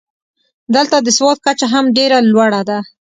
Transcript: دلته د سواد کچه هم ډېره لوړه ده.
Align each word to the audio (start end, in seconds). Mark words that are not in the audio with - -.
دلته 0.75 0.97
د 1.01 1.07
سواد 1.17 1.37
کچه 1.45 1.65
هم 1.73 1.85
ډېره 1.97 2.17
لوړه 2.33 2.61
ده. 2.69 2.79